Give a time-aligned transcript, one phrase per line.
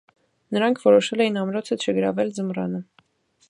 [0.55, 2.85] Նրանք որոշել էին ամրոցը չգրավել ձմռանը։